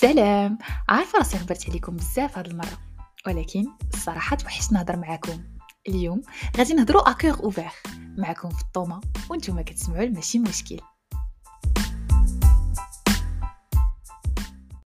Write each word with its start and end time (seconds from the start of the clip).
سلام 0.00 0.58
عارفة 0.88 1.18
راسي 1.18 1.38
غبرت 1.38 1.68
عليكم 1.68 1.96
بزاف 1.96 2.38
هاد 2.38 2.46
المرة 2.46 2.78
ولكن 3.26 3.66
الصراحه 3.94 4.36
توحشت 4.36 4.72
نهضر 4.72 4.96
معاكم. 4.96 5.44
اليوم 5.88 6.22
غادي 6.56 6.74
نهضروا 6.74 7.10
à 7.10 7.16
cœur 7.16 7.44
ouvert 7.44 7.70
معكم 8.18 8.50
في 8.50 8.62
الطومة 8.62 9.00
وأنتم 9.30 9.60
كتسمعوا 9.60 10.06
ماشي 10.06 10.38
مشكل. 10.38 10.80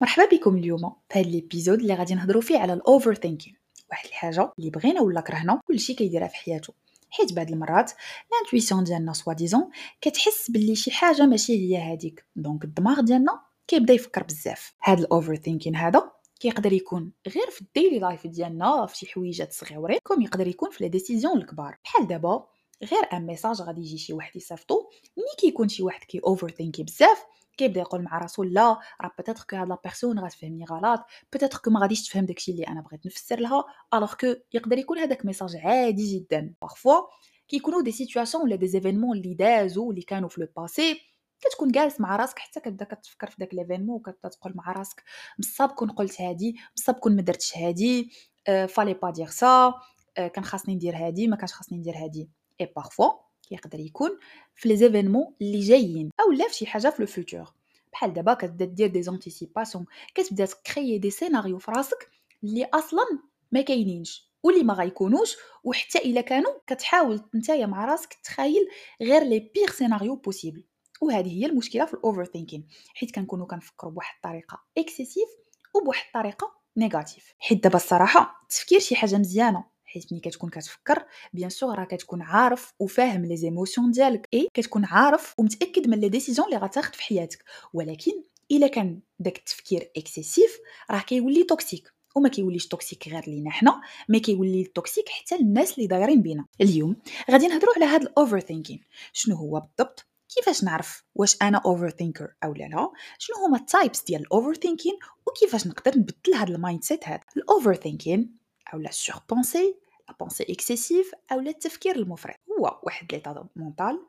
مرحبا 0.02 0.26
بكم 0.32 0.56
اليوم 0.56 0.96
في 1.10 1.20
هذا 1.20 1.28
ال 1.28 1.34
episode 1.34 1.80
اللي 1.80 1.94
غادي 1.96 2.16
نهضروا 2.16 2.42
فيه 2.42 2.60
على 2.60 2.74
ال 2.74 3.16
overthinking 3.16 3.56
واحد 3.90 4.06
الحاجة 4.06 4.54
اللي 4.60 4.70
بغينا 4.70 5.02
ولا 5.02 5.22
كرهنا 5.22 5.62
كلشي 5.68 5.94
كيديرها 5.94 6.28
في 6.28 6.36
حياته. 6.36 6.74
حيت 7.10 7.34
بعض 7.34 7.50
المرات 7.50 7.92
ال 8.34 8.39
intuition 8.39 8.84
ديالنا 8.84 9.14
soi-disant 9.14 9.70
كتحس 10.02 10.52
باللي 10.52 10.76
شي 10.76 10.92
حاجة 10.92 11.26
ماشي 11.26 11.54
هي 11.54 11.94
هذيك 11.94 12.26
donc 12.36 12.64
الدماغ 12.64 13.02
ديالنا 13.02 13.51
كيبدا 13.68 13.94
يفكر 13.94 14.24
بزاف. 14.24 14.74
هاد 14.84 15.00
ال 15.00 15.36
overthinking 15.36 15.76
هذا 15.76 16.12
كيقدر 16.40 16.74
يكون 16.74 17.12
غير 17.28 17.50
في 17.52 17.62
ال 17.62 17.68
daily 17.68 18.00
life 18.00 18.28
ديالنا 18.28 18.86
في 18.86 18.98
شي 18.98 19.06
حويجات 19.06 19.54
صغيورين 19.54 20.00
comme 20.04 20.22
يقدر 20.22 20.48
يكون 20.48 20.70
في 20.70 20.84
les 20.84 20.90
décisions 20.90 21.38
الكبار. 21.38 21.78
بحال 21.84 22.08
دابا 22.08 22.48
غير 22.84 23.04
un 23.14 23.26
message 23.26 23.62
غادي 23.62 23.82
يجي 23.82 23.98
شي 23.98 24.14
واحد 24.14 24.36
يصيفطو 24.36 24.90
ملي 25.18 25.26
كيكون 25.40 25.70
شي 25.70 25.84
واحد 25.84 26.04
كي 26.04 26.20
overthinkي 26.26 26.84
بزاف 26.84 27.26
كيبدا 27.58 27.82
يقول 27.82 28.02
مع 28.04 28.18
راسو 28.18 28.44
لا 28.44 28.80
راه 29.02 29.12
peut-être 29.18 29.44
que 29.50 29.56
هاد 29.56 29.68
la 29.68 29.78
personne 29.84 30.20
غتفهمني 30.20 30.66
غلط 30.66 31.02
peut-être 31.34 31.58
que 31.58 31.72
ما 31.72 31.80
غاديش 31.80 32.08
تفهم 32.08 32.26
داكشي 32.26 32.52
اللي 32.52 32.68
أنا 32.68 32.82
بغيت 32.82 33.06
نفسر 33.06 33.40
لها 33.40 33.66
alors 33.94 34.14
que 34.14 34.36
يقدر 34.54 34.78
يكون 34.78 34.98
هذاك 34.98 35.26
message 35.26 35.56
عادي 35.56 36.18
جدا. 36.18 36.54
parfois 36.62 37.02
كيكونوا 37.48 37.82
des 37.82 37.92
situations 37.92 38.44
ولا 38.44 38.56
des 38.56 38.68
événements 38.68 39.18
اللي 39.18 39.34
دازو 39.34 39.92
اللي 39.92 40.02
كانوا 40.02 40.30
في 40.30 40.42
le 40.42 40.48
passé 40.58 41.11
كتكون 41.42 41.72
جالس 41.72 42.00
مع 42.02 42.16
راسك 42.16 42.40
حتى 42.40 42.60
كتبدا 42.60 42.86
كتفكر 42.86 43.28
في 43.28 43.36
داك 43.40 43.54
l'événement 43.54 43.96
وكتبدا 43.96 44.30
تقول 44.30 44.54
مع 44.56 44.72
راسك. 44.72 45.04
بصاب 45.40 45.70
كون 45.70 45.92
قلت 45.92 46.22
هادي 46.22 46.56
بصاب 46.76 46.96
كون 46.96 47.16
ما 47.16 47.22
درتش 47.22 47.58
هادي 47.58 48.12
fallait 48.46 48.94
pas 48.94 49.10
dire 49.10 49.28
ça 49.28 49.74
كان 50.16 50.44
خاصني 50.44 50.76
ندير 50.76 50.96
هادي 50.96 51.28
ما 51.28 51.36
كانش 51.36 51.54
خاصني 51.54 51.78
ندير 51.78 51.96
هادي. 51.96 52.30
et 52.62 52.74
parfois 52.76 53.12
كيقدر 53.50 53.80
يكون 53.80 54.10
في 54.56 54.70
les 54.70 54.78
événements 54.78 55.36
اللي 55.42 55.60
جايين 55.60 56.10
أو 56.20 56.32
لا 56.32 56.48
في 56.48 56.54
شي 56.54 56.66
حاجة 56.66 56.90
في 56.90 57.02
le 57.02 57.08
futur 57.08 57.54
بحال 57.94 58.14
دابا 58.14 58.34
كتبدا 58.34 58.66
دير 58.66 58.88
des 58.88 59.02
anticipations 59.04 59.86
كتبدا 60.16 60.46
ت 60.46 60.54
créer 60.54 60.98
des 60.98 61.10
scénarios 61.10 61.58
في 61.58 61.72
راسك 61.72 62.10
اللي 62.44 62.66
أصلا 62.66 63.04
ما 63.52 63.62
كاينينش 63.62 64.32
واللي 64.44 64.64
ما 64.64 64.74
غيكونوش 64.74 65.36
وحتى 65.64 65.98
إلا 65.98 66.22
كانوا 66.22 66.52
كتحاول 66.68 67.22
نتايا 67.36 67.66
مع 67.66 67.86
راسك 67.86 68.14
تخيل 68.14 68.68
غير 69.02 69.24
les 69.24 69.52
pires 69.56 69.72
scénarios 69.72 70.16
possibles 70.16 70.64
وهذه 71.02 71.42
هي 71.42 71.46
المشكلة 71.46 71.86
في 71.86 71.94
ال 71.94 72.26
overthinking 72.26 72.68
حيت 72.94 73.16
كنكونوا 73.16 73.48
كنفكروا 73.48 73.92
بواحد 73.92 74.16
الطريقة 74.16 74.64
excessive 74.78 75.30
وبواحد 75.76 76.06
الطريقة 76.08 76.62
négative 76.78 77.34
حيت 77.40 77.64
دابا 77.64 77.76
الصراحة 77.76 78.40
التفكير 78.44 78.80
شي 78.80 78.96
حاجة 78.96 79.18
مزيانة 79.18 79.64
حيت 79.86 80.14
ملي 80.14 80.22
كتكون 80.22 80.50
كتفكر 80.50 81.06
bien 81.34 81.50
sûr 81.50 81.80
راه 81.80 81.86
كتكون 81.86 82.22
عارف 82.22 82.74
وفاهم 82.80 83.26
les 83.26 83.38
émotions 83.38 83.92
ديالك 83.92 84.30
اي 84.34 84.48
كتكون 84.54 84.86
عارف 84.86 85.34
ومتأكد 85.38 85.88
من 85.88 86.00
les 86.00 86.10
décisions 86.10 86.48
اللي 86.48 86.58
غتاخذ 86.58 86.94
في 86.94 87.04
حياتك. 87.04 87.44
ولكن 87.74 88.12
إلا 88.52 88.68
كان 88.68 89.00
داك 89.20 89.38
التفكير 89.38 89.92
excessif 89.98 90.60
راه 90.92 91.00
كيولي 91.00 91.44
toxique 91.44 91.94
وما 92.16 92.30
كيوليش 92.30 92.68
toxique 92.68 93.08
غير 93.08 93.24
لينا 93.28 93.52
حنا 93.52 93.82
ما 94.10 94.18
كيولي 94.18 94.64
toxique 94.64 95.10
حتى 95.10 95.36
الناس 95.36 95.78
اللي 95.78 95.88
دايرين 95.88 96.22
بينا. 96.22 96.46
اليوم 96.62 96.96
غادي 97.32 97.48
نهضروا 97.48 97.74
على 97.76 97.86
هذا 97.86 98.04
ال 98.04 98.40
overthinking 98.40 98.82
شنو 99.14 99.36
هو 99.36 99.60
بالضبط؟ 99.60 100.11
كيفاش 100.36 100.64
نعرف 100.64 101.04
واش 101.16 101.38
أنا 101.42 101.62
overthinker 101.66 102.34
أو 102.44 102.54
لا 102.54 102.64
لا؟ 102.64 102.92
شنو 103.18 103.36
هما 103.46 103.58
ال 103.58 103.65
types 103.65 104.04
ديال 104.04 104.22
ال 104.22 104.54
overthinking 104.54 104.94
وكيفاش 105.28 105.68
نقدر 105.68 105.98
نبدل 105.98 106.36
هذا 106.36 106.56
ال 106.56 106.84
mindset 106.84 107.08
هذا 107.08 107.22
ال 107.38 107.76
overthinking 107.76 108.38
أو 108.74 108.80
لا 108.80 108.92
surpensée 108.92 109.76
la 110.10 110.16
pensée 110.20 110.44
excessive 110.50 111.12
أو 111.32 111.40
لا 111.40 111.50
التفكير 111.50 111.96
المفرط. 111.96 112.36
هو 112.60 112.80
واحد 112.84 113.14
l'état 113.14 113.48
mental 113.56 114.00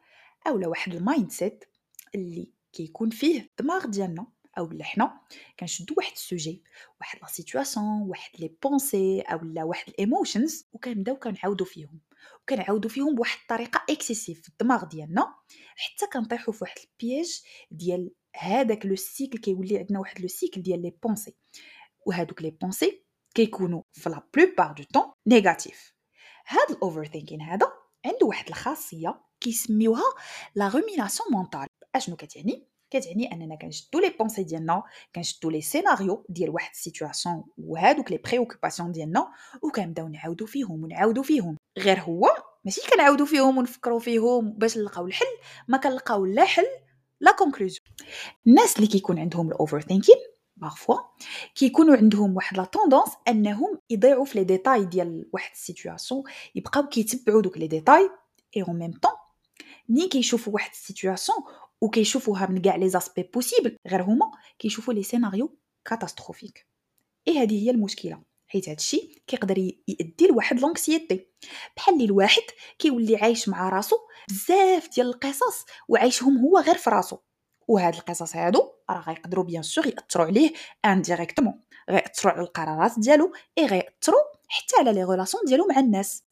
أو 0.47 0.59
لا 0.59 0.69
واحد 0.69 0.94
ال 0.94 1.31
mindset 1.31 1.65
اللي 2.15 2.53
كيكون 2.72 3.11
فيه 3.11 3.41
الدماغ 3.41 3.87
ديالنا 3.87 4.27
أو 4.59 4.66
لا 4.72 4.84
حنا 4.84 5.21
كنشدو 5.61 5.94
واحد 5.99 6.12
ال 6.12 6.21
sujet 6.21 6.62
واحد 7.00 7.19
la 7.22 7.28
situation 7.28 8.03
واحد 8.03 8.41
les 8.41 8.56
pensées 8.62 9.20
أو 9.21 9.38
لا 9.38 9.65
واحد 9.65 9.88
ال 9.88 9.97
emotions 9.97 10.66
وكنبداو 10.72 11.16
كنعاودو 11.16 11.65
فيهم. 11.65 12.00
وكنعاودو 12.43 12.88
فيهم 12.88 13.15
بواحد 13.15 13.38
الطريقة 13.43 13.84
excessive 13.91 14.43
في 14.43 14.49
الدماغ 14.49 14.84
ديالنا 14.84 15.34
حتى 15.77 16.06
كنطيحو 16.12 16.53
واحد 16.60 16.77
ال 16.78 16.89
piège 16.89 17.43
ديال 17.71 18.10
هذاك 18.37 18.87
le 18.87 18.97
cycle 18.97 19.38
كيولي 19.38 19.78
عندنا 19.78 20.00
واحد 20.00 20.21
le 20.20 20.28
cycle 20.28 20.62
ديال 20.62 20.82
les 20.82 20.91
pensées 21.03 21.37
وهادوك 22.06 22.43
les 22.43 22.50
pensées 22.50 23.04
كيكونوا 23.34 23.82
في 23.93 24.11
la 24.10 24.28
plupart 24.34 24.72
du 24.72 24.84
temps 24.93 25.12
négatives 25.26 25.94
هاد 26.47 26.71
ال 26.70 27.04
overthinking 27.04 27.43
هذا 27.43 27.72
عنده 28.06 28.27
واحد 28.27 28.49
الخاصية 28.49 29.21
كيسميوها 29.41 30.15
la 30.54 30.69
rumination 30.69 31.28
mentale 31.32 31.66
أشنو 31.94 32.16
كتعني؟ 32.16 32.69
كتعني 32.91 33.32
أننا 33.32 33.56
كنشدو 33.56 34.00
les 34.00 34.10
pensées 34.19 34.43
ديالنا 34.43 34.82
كنشدو 35.15 35.50
les 35.50 35.60
scénarios 35.60 36.26
ديال 36.28 36.50
واحد 36.50 36.71
ال 36.70 36.78
situation 36.78 37.44
وهادوك 37.59 38.11
les 38.10 38.19
préoccupations 38.19 38.93
ديالنا 38.93 39.32
وكنبداو 39.62 40.09
نعاودو 40.09 40.47
فيهم 40.47 40.84
ونعاودو 40.84 41.22
فيهم. 41.22 41.56
غير 41.78 42.00
هو 42.00 42.28
ماشي 42.65 42.81
كنعاودو 42.91 43.25
فيهم 43.25 43.59
ونفكروا 43.59 43.99
فيهم 43.99 44.53
باش 44.53 44.78
نلقاو 44.78 45.06
الحل 45.06 45.27
ما 45.69 45.78
كنلقاو 45.78 46.27
لا 46.27 46.44
حل 46.44 46.66
la 47.20 47.32
conclusion 47.32 47.87
الناس 48.47 48.77
اللي 48.77 48.87
كيكون 48.87 49.19
عندهم 49.19 49.49
ال 49.48 49.81
overthinking 49.81 50.16
parfois 50.56 50.98
كيكونوا 51.55 51.97
عندهم 51.97 52.37
واحد 52.37 52.56
la 52.56 52.65
tendance 52.65 53.10
أنهم 53.28 53.78
يضيعوا 53.91 54.25
في 54.25 54.38
les 54.38 54.44
détails 54.44 54.84
ديال 54.84 55.31
واحد 55.32 55.50
ال 55.53 55.59
situation 55.59 56.22
يبقاو 56.55 56.88
كيتبعوا 56.88 57.43
دوك 57.43 57.59
les 57.59 57.66
détails 57.66 58.10
et 58.56 58.62
en 58.62 58.78
même 58.78 58.93
temps 58.93 59.12
ملي 59.88 60.09
كيشوفوا 60.09 60.53
واحد 60.53 60.71
ال 60.70 60.77
situation 60.77 61.38
وكيشوفوها 61.81 62.47
من 62.47 62.62
كاع 62.62 62.77
les 62.76 62.88
aspects 62.88 63.22
possibles 63.22 63.76
غير 63.87 64.03
هما 64.03 64.31
كيشوفوا 64.59 64.94
les 64.94 65.03
scénarios 65.03 65.59
catastrophiques 65.84 66.66
et 67.28 67.38
هذه 67.38 67.66
هي 67.66 67.71
المشكلة. 67.71 68.22
حيت 68.52 68.68
هادشي 68.68 69.22
كيقدر 69.26 69.58
يؤدي 69.88 70.26
لواحد 70.26 70.60
l'anxiété 70.60 71.26
بحال 71.76 71.94
اللي 71.94 72.04
الواحد 72.04 72.42
كيولي 72.78 73.16
عايش 73.16 73.48
مع 73.48 73.68
راسو 73.68 73.96
بزاف 74.28 74.88
ديال 74.94 75.06
القصص 75.06 75.64
وعايشهم 75.88 76.38
هو 76.38 76.58
غير 76.58 76.74
في 76.74 76.90
راسو. 76.90 77.18
وهاد 77.68 77.94
القصص 77.94 78.36
هادو 78.36 78.72
راه 78.90 79.00
غيقدروا 79.00 79.44
bien 79.44 79.62
sûr 79.62 79.87
يأثروا 79.86 80.26
عليه 80.26 80.52
indirectement 80.84 81.60
غيأثروا 81.90 82.32
على 82.32 82.42
القرارات 82.42 82.98
ديالو 82.98 83.32
اي 83.58 83.66
غيأثروا 83.66 84.20
حتى 84.48 84.76
على 84.78 84.92
les 84.93 85.04
relations 85.04 85.44
ديالو 85.46 85.66
مع 85.66 85.78
الناس. 85.78 86.24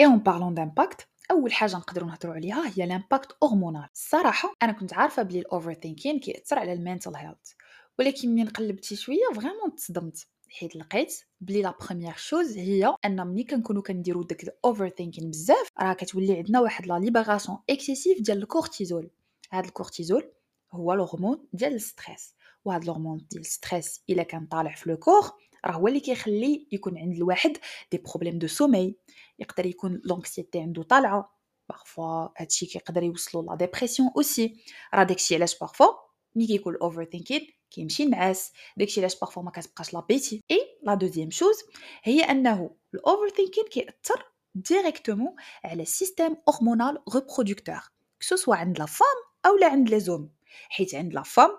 et 0.00 0.06
en 0.06 0.18
parlant 0.18 0.54
d'impact 0.54 1.08
أول 1.30 1.52
حاجة 1.52 1.76
نقدروا 1.76 2.08
نهضروا 2.08 2.34
عليها 2.34 2.72
هي 2.76 2.86
l'impact 2.86 3.36
hormonal 3.44 3.88
الصراحة 3.94 4.54
أنا 4.62 4.72
كنت 4.72 4.94
عارفة 4.94 5.22
بلي 5.22 5.38
ال 5.38 5.74
overthinking 5.74 6.20
كيأثر 6.20 6.58
على 6.58 6.72
ال 6.72 6.78
mental 6.78 7.16
health 7.16 7.52
ولكن 7.98 8.34
من 8.34 8.48
قلبت 8.48 8.94
شوية 8.94 9.24
vraiment 9.34 9.74
تصدمت. 9.76 10.26
حيت 10.50 10.76
لقيت 10.76 11.20
بلي 11.40 11.62
la 11.62 11.74
première 11.80 12.16
chose 12.16 12.58
هي 12.58 12.94
أن 13.04 13.26
ملي 13.26 13.44
كنكونوا 13.44 13.82
كنديروا 13.82 14.24
داك 14.24 14.42
ال 14.44 14.88
overthinking 14.88 15.30
بزاف 15.30 15.68
راه 15.80 15.92
كتولي 15.92 16.36
عندنا 16.36 16.60
واحد 16.60 16.86
la 16.86 16.98
libération 16.98 17.58
excessive 17.70 18.22
ديال 18.22 18.38
الكورتيزول 18.38 19.10
هذا 19.50 19.66
الكورتيزول 19.66 20.32
هو 20.72 20.92
الهرمون 20.92 21.48
ديال 21.52 21.74
ال 21.74 21.83
stress 21.83 22.34
وهذا 22.64 22.84
الهرمون 22.84 23.26
ديال 23.30 23.40
ال 23.40 23.49
stress 23.49 24.02
إلا 24.10 24.22
كان 24.22 24.46
طالع 24.46 24.74
في 24.74 24.90
le 24.90 24.96
corps 24.96 25.32
راه 25.64 25.72
هو 25.72 25.88
اللي 25.88 26.00
كيخلي 26.00 26.68
يكون 26.72 26.98
عند 26.98 27.16
الواحد 27.16 27.56
des 27.92 27.98
problèmes 27.98 28.38
de 28.38 28.46
sommeil 28.46 28.96
يقدر 29.38 29.66
يكون 29.66 30.00
l'anxiété 30.04 30.60
عنده 30.60 30.82
طالعة. 30.82 31.38
parfois 31.68 32.28
هادشي 32.36 32.66
كيقدر 32.66 33.02
يوصلو 33.02 33.42
la 33.42 33.54
dépression 33.54 34.10
aussi 34.16 34.56
راه 34.94 35.02
داكشي 35.02 35.34
علاش 35.34 35.58
parfois 35.58 35.86
ملي 36.34 36.46
كيكون 36.46 36.74
ال 36.74 37.04
overthinking 37.04 37.46
كيمشي 37.70 38.04
نعاس. 38.04 38.52
داكشي 38.76 39.00
علاش 39.00 39.20
parfois 39.20 39.42
ما 39.42 39.50
كتبقاش 39.50 39.94
l'appétit 39.94 40.42
et 40.50 40.78
la 40.82 40.94
deuxième 40.94 41.30
chose 41.30 41.56
هي 42.02 42.20
أنه 42.20 42.70
ال 42.94 43.28
overthinking 43.28 43.64
كيأثر 43.64 44.24
directement 44.54 45.34
على 45.64 45.82
ال 45.82 45.89
système 45.89 46.36
hormonal 46.48 46.98
reproducteur 47.14 47.80
que 48.20 48.32
ce 48.32 48.40
soit 48.40 48.56
عند 48.56 48.78
la 48.78 48.86
femme 48.86 49.18
أو 49.46 49.56
لا 49.56 49.66
عند 49.66 49.90
les 49.90 50.00
hommes 50.00 50.30
حيت 50.68 50.94
عند 50.94 51.14
la 51.14 51.22
femme 51.22 51.50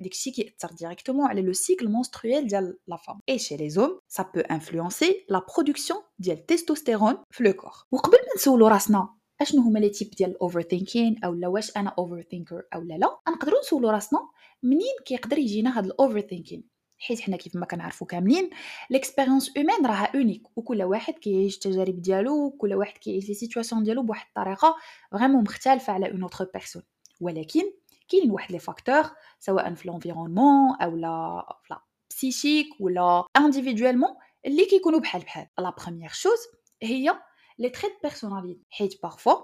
داكشي 0.00 0.30
كيأثر 0.30 0.72
directement 0.72 1.26
على 1.26 1.42
le 1.42 1.52
cycle 1.52 1.88
menstruel 1.88 2.46
ديال 2.46 2.78
la 2.86 2.96
femme 2.96 3.20
et 3.28 3.38
chez 3.38 3.56
les 3.56 3.70
hommes 3.70 4.00
ça 4.08 4.22
peut 4.22 4.40
influencer 4.40 5.26
la 5.28 5.46
production 5.56 6.00
ديال 6.18 6.38
ال 6.38 6.44
testostérone 6.44 7.18
في 7.30 7.44
le 7.44 7.52
corps 7.52 7.72
وقبل 7.92 8.18
ما 8.18 8.34
نسولو 8.36 8.66
راسنا 8.66 9.16
أشنو 9.40 9.62
هما 9.62 9.78
les 9.78 9.88
types 9.88 10.10
ديال 10.10 10.30
ال 10.30 10.62
overthinking 10.62 11.24
أو 11.24 11.34
لا 11.34 11.48
واش 11.48 11.76
أنا 11.76 11.94
overthinker 11.98 12.62
أو 12.74 12.82
لا 12.82 12.94
لا 12.94 13.18
نقدروا 13.28 13.60
نسولو 13.60 13.90
راسنا 13.90 14.20
منين 14.62 14.96
كيقدر 15.04 15.38
يجينا 15.38 15.78
هاد 15.78 15.84
ال 15.84 16.20
overthinking 16.20 16.76
حيت 16.98 17.20
حنا 17.20 17.36
كيف 17.36 17.56
ما 17.56 17.66
كنعرفوا 17.66 18.06
كاملين 18.06 18.50
l'expérience 18.90 19.56
humaine 19.56 19.86
راها 19.86 20.12
unique 20.14 20.42
وكل 20.58 20.82
واحد 20.82 21.14
كيعيش 21.14 21.54
التجارب 21.54 22.02
ديالو 22.02 22.46
وكل 22.46 22.74
واحد 22.74 22.98
كيعيش 22.98 23.28
les 23.28 23.34
situations 23.34 23.82
ديالو 23.82 24.02
بواحد 24.02 24.26
الطريقة 24.28 24.76
vraiment 25.12 25.42
مختلفة 25.42 25.92
على 25.92 26.10
une 26.10 26.22
autre 26.22 26.44
personne 26.54 26.82
ولكن 27.20 27.62
كاين 28.08 28.30
واحد 28.30 28.52
les 28.52 28.58
facteurs 28.58 29.04
سواء 29.40 29.74
في 29.74 29.88
l'environnement 29.88 30.76
أو 30.82 30.96
لا 30.96 31.80
في 32.08 32.32
psychique 32.32 32.80
ولا 32.80 33.24
individuellement 33.38 34.16
اللي 34.46 34.64
كيكونوا 34.64 35.00
بحال 35.00 35.22
بحال. 35.22 35.46
la 35.58 35.74
première 35.78 36.10
chose 36.10 36.38
هي 36.82 37.14
les 37.58 37.68
traits 37.68 37.92
de 38.02 38.11
personnalité 38.11 38.66
حيت 38.70 39.02
parfois 39.02 39.36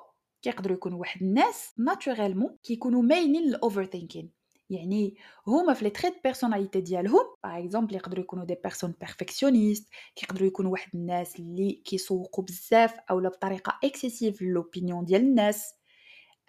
كيقدروا 0.43 0.77
يكونوا 0.77 1.01
واحد 1.01 1.23
الناس 1.23 1.75
naturellement 1.79 2.57
كيكونوا 2.63 3.03
مايلين 3.03 3.43
لل 3.43 3.85
overthinking 3.85 4.42
يعني 4.73 5.17
هما 5.47 5.75
في 5.75 5.85
les 5.85 5.91
traits 5.91 6.15
de 6.25 6.33
personnalité 6.33 6.81
ديالهم 6.81 7.25
par 7.45 7.59
exemple 7.59 7.95
يقدروا 7.95 8.25
يكونوا 8.25 8.45
des 8.45 8.57
personnes 8.65 8.95
perfectionnistes 9.01 9.89
كيقدروا 10.17 10.47
يكونوا 10.47 10.73
واحد 10.73 10.91
الناس 10.95 11.37
اللي 11.37 11.73
كيسوقوا 11.85 12.45
بزاف 12.45 12.95
اولا 13.11 13.29
بطريقة 13.29 13.79
excessive 13.85 14.43
l'opinion 14.43 15.05
ديال 15.05 15.21
الناس 15.21 15.75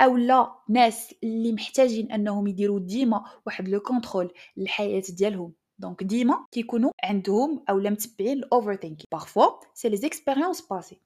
اولا 0.02 0.56
ناس 0.70 1.16
اللي 1.24 1.52
محتاجين 1.52 2.12
أنهم 2.12 2.48
يديروا 2.48 2.80
ديما 2.80 3.24
واحد 3.46 3.68
le 3.68 3.80
contrôle 3.80 4.34
للحياة 4.58 5.04
ديالهم. 5.10 5.54
donc 5.80 6.04
ديما 6.04 6.46
كيكونوا 6.52 6.92
عندهم 7.04 7.64
اولا 7.70 7.90
متبعين 7.90 8.38
ال 8.38 8.76
overthinking 8.76 9.06
parfois 9.12 9.50
c'est 9.74 9.90
les 9.90 9.98
expériences 9.98 10.62
passées 10.62 11.00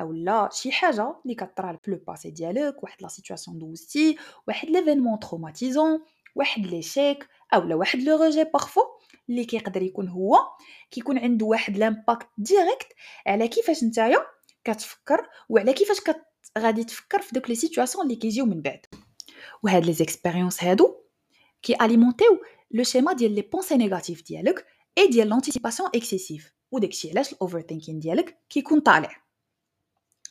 اولا 0.00 0.48
شي 0.52 0.72
حاجة 0.72 1.16
اللي 1.24 1.34
كطرا 1.34 1.78
في 1.82 1.90
le 1.90 2.00
passé 2.06 2.30
ديالك 2.30 2.82
واحد 2.82 3.02
la 3.02 3.08
situation 3.08 3.58
دوزتي 3.58 4.16
واحد 4.48 4.70
l'événement 4.70 5.18
traumatisant 5.18 6.00
واحد 6.34 6.66
l'échec 6.66 7.28
اولا 7.54 7.74
واحد 7.74 8.02
le 8.02 8.16
rejet 8.16 8.44
parfois 8.44 8.82
اللي 9.28 9.44
كيقدر 9.44 9.82
يكون 9.82 10.08
هو 10.08 10.38
كيكون 10.90 11.18
عنده 11.18 11.46
واحد 11.46 11.76
l'impact 11.76 12.28
direct 12.38 12.88
على 13.26 13.48
كيفاش 13.48 13.84
نتايا 13.84 14.26
كتفكر 14.64 15.28
وعلى 15.48 15.72
كيفاش 15.72 16.00
كت 16.00 16.22
غادي 16.58 16.84
تفكر 16.84 17.22
في 17.22 17.34
دوك 17.34 17.48
les 17.48 17.54
situations 17.54 18.04
اللي 18.04 18.16
كيجيو 18.16 18.46
من 18.46 18.62
بعد. 18.62 18.86
وهاد 19.62 19.84
les 19.86 19.92
expériences 19.92 20.64
هادو 20.64 20.96
كي 21.62 21.84
alimentيو 21.84 22.42
le 22.70 22.84
schéma 22.84 23.12
ديال 23.12 23.34
les 23.34 23.42
pensées 23.42 23.76
négatives 23.76 24.22
ديالك 24.22 24.66
et 24.98 25.06
ديال 25.06 25.28
l'anticipation 25.28 25.90
excessive 25.94 26.52
وداكشي 26.70 27.10
علاش 27.10 27.32
ال 27.32 27.60
overthinking 27.60 27.98
ديالك 27.98 28.38
كيكون 28.48 28.80
طالع. 28.80 29.22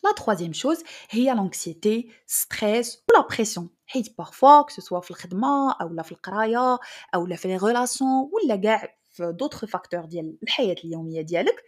la 0.03 0.11
troisième 0.11 0.53
chose 0.53 0.83
هي 1.09 1.33
l'anxiété 1.33 2.11
stress 2.27 3.03
و 3.09 3.15
la 3.15 3.27
pression 3.27 3.69
حيت 3.91 4.17
parfois 4.17 4.61
que 4.61 4.81
ce 4.81 4.87
soit 4.87 4.99
في 4.99 5.11
الخدمة 5.11 5.71
اولا 5.81 6.03
في 6.03 6.11
القراية 6.11 6.79
اولا 7.15 7.35
في 7.35 7.47
les 7.47 7.57
relations 7.57 8.29
ولا 8.33 8.55
كاع 8.55 8.95
في 9.09 9.31
d'autres 9.31 9.65
facteurs 9.65 10.05
ديال 10.05 10.37
الحياة 10.43 10.75
اليومية 10.85 11.21
ديالك 11.21 11.63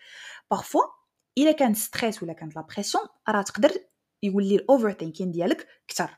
parfois 0.51 0.81
إلا 1.37 1.51
كان 1.51 1.73
stress 1.73 2.23
ولا 2.23 2.33
كانت 2.33 2.55
la 2.55 2.61
pression 2.61 3.03
راه 3.29 3.41
تقدر 3.41 3.71
يولي 4.23 4.55
ال 4.55 4.91
overthinking 4.91 5.31
ديالك 5.31 5.67
كتر. 5.87 6.17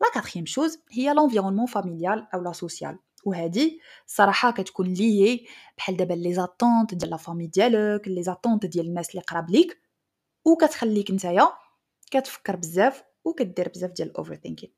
la 0.00 0.10
quatrième 0.14 0.46
chose 0.46 0.78
هي 0.92 1.14
l'environnement 1.14 1.66
familial 1.66 2.26
أو 2.34 2.42
لا 2.42 2.52
social 2.52 2.98
وهذه 3.24 3.78
صراحة 4.06 4.50
كتكون 4.50 4.86
liée 4.86 5.46
بحال 5.76 5.96
دابا 5.96 6.14
les 6.14 6.34
attentes 6.34 6.94
ديال 6.94 7.10
la 7.10 7.16
famille 7.16 7.46
ديالك 7.46 8.08
les 8.08 8.22
attentes 8.22 8.66
ديال 8.66 8.86
الناس 8.86 9.10
اللي 9.10 9.22
قراب 9.22 9.50
ليك 9.50 9.82
وكتخليك 10.44 11.10
نتايا 11.10 11.48
كتفكر 12.10 12.56
بزاف 12.56 13.04
وكدير 13.24 13.68
بزاف 13.68 13.90
ديال 13.90 14.08
ال 14.10 14.34
overthinking 14.34 14.77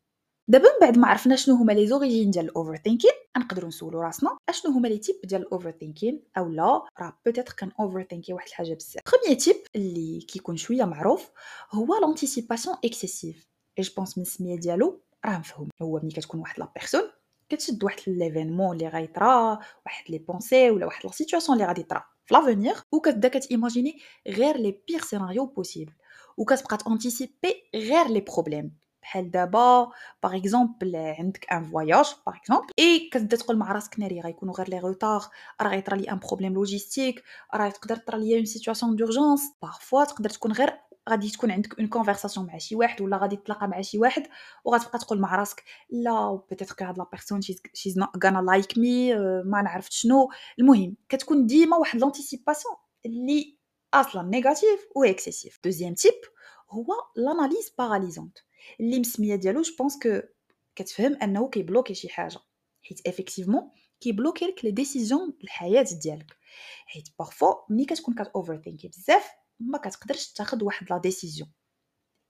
دابا 0.51 0.65
من 0.65 0.79
بعد 0.81 0.99
ما 0.99 1.09
عرفنا 1.09 1.37
شنو 1.37 1.55
هما 1.55 1.73
les 1.73 1.87
origines 1.87 2.31
ديال 2.31 2.45
ال 2.45 2.77
overthinking 2.77 3.11
نقدروا 3.39 3.69
نسولو 3.69 4.01
راسنا 4.01 4.37
اشنو 4.49 4.73
هما 4.73 4.89
les 4.89 4.99
types 4.99 5.17
ديال 5.25 5.43
ال 5.43 5.71
overthinking 5.71 6.23
اولا 6.39 6.83
راه 7.01 7.19
peut-être 7.27 7.53
كان 7.53 7.71
overthinkي 7.81 8.33
واحد 8.33 8.49
الحاجة 8.49 8.75
بزاف. 8.75 9.03
premier 9.13 9.39
type 9.41 9.57
اللي 9.77 10.21
كيكون 10.21 10.57
شوية 10.57 10.85
معروف 10.85 11.31
هو 11.71 11.95
l'anticipation 12.01 12.77
excessive 12.85 13.47
et 13.79 13.83
je 13.83 13.93
pense 13.97 14.19
من 14.19 14.23
السمية 14.23 14.57
ديالو 14.57 15.01
راه 15.25 15.39
مفهوم. 15.39 15.69
هو 15.83 16.01
ملي 16.03 16.11
كتكون 16.13 16.41
واحد 16.41 16.59
la 16.61 16.73
personne 16.77 17.03
كتشد 17.49 17.85
واحد 17.85 17.99
l'événement 18.07 18.77
اللي 18.77 18.89
غيطرا 18.89 19.59
واحد 19.87 20.11
les 20.11 20.19
pensées 20.19 20.71
ولا 20.71 20.87
واحد 20.87 21.07
la 21.07 21.13
situation 21.13 21.57
اللي 21.59 21.69
غادي 21.69 21.83
طرا 21.83 22.05
في 22.27 22.35
l'avenir 22.35 22.81
وكتبدا 22.93 23.29
كت 23.29 23.43
imaginer 23.43 23.99
غير 24.29 24.57
les 24.57 24.81
pires 24.89 25.03
scénarios 25.03 25.47
possibles 25.47 25.93
وكتبقى 26.37 26.77
ت 26.77 26.85
anticiper 26.85 27.55
غير 27.75 28.09
les 28.09 28.21
problèmes 28.21 28.81
بحال 29.03 29.31
دابا 29.31 29.91
par 30.23 30.37
exemple 30.37 30.97
عندك 30.97 31.53
un 31.53 31.65
voyage 31.65 32.15
par 32.27 32.37
exemple 32.37 32.73
et 32.79 33.09
كتبدا 33.13 33.37
تقول 33.37 33.57
مع 33.57 33.73
راسك 33.73 34.01
ناري 34.01 34.21
غيكونوا 34.21 34.55
غير 34.55 34.69
les 34.69 34.79
retards 34.79 35.23
راه 35.61 35.69
غيطرا 35.69 35.97
لي 35.97 36.11
un 36.11 36.19
problème 36.19 36.55
logistique 36.55 37.23
راه 37.55 37.69
تقدر 37.69 37.97
طرا 37.97 38.19
ليا 38.19 38.37
une 38.37 38.45
situation 38.45 38.97
d'urgence 38.97 39.41
parfois 39.63 40.05
تقدر 40.05 40.31
تكون 40.31 40.53
غير 40.53 40.81
غادي 41.11 41.31
تكون 41.31 41.51
عندك 41.51 41.79
une 41.79 41.89
conversation 41.89 42.47
مع 42.47 42.59
شي 42.59 42.77
واحد 42.77 43.03
ولا 43.03 43.17
غادي 43.17 43.37
تلاقى 43.37 43.69
مع 43.69 43.81
شي 43.81 43.99
واحد 43.99 44.27
وغتبقى 44.65 44.99
تقول 44.99 45.21
مع 45.21 45.37
راسك 45.37 45.65
là 45.91 46.41
peut-être 46.51 46.75
que 46.75 46.85
هاد 46.85 46.99
la 46.99 47.07
personne 47.13 47.41
she's 47.75 47.99
not 47.99 48.25
gonna 48.25 48.39
like 48.39 48.79
me 48.79 49.15
ما 49.45 49.63
نعرفت 49.63 49.93
شنو. 49.93 50.31
المهم 50.59 50.97
كتكون 51.09 51.47
ديما 51.47 51.77
واحد 51.77 52.01
l'anticipation 52.01 52.75
اللي 53.07 53.59
أصلا 53.95 54.23
négative 54.23 54.87
و 54.97 55.05
excessive 55.05 55.61
deuxième 55.65 55.95
type 55.95 56.15
هو 56.71 56.87
l'analyse 57.17 57.75
paralysante 57.79 58.39
اللي 58.81 59.01
مسمية 59.01 59.35
ديالو 59.35 59.63
je 59.63 59.77
pense 59.79 59.99
que 60.03 60.21
كتفهم 60.77 61.17
أنه 61.23 61.49
كي 61.49 61.59
bloquer 61.59 61.95
شي 61.95 62.09
حاجة. 62.09 62.39
حيت 62.83 63.07
effectivement 63.07 63.71
كي 64.01 64.11
bloquer 64.11 64.45
لك 64.45 64.65
les 64.65 64.71
décisions 64.71 65.39
الحياة 65.45 65.87
ديالك. 66.03 66.37
حيت 66.87 67.09
parfois 67.19 67.55
ملي 67.71 67.85
كتكون 67.85 68.15
كات 68.15 68.29
overthink 68.29 68.63
ي 68.65 68.89
بزاف 68.89 69.31
ما 69.61 69.79
كتقدرش 69.79 70.33
تاخذ 70.33 70.65
واحد 70.65 70.87
la 70.91 70.99
décision 70.99 71.53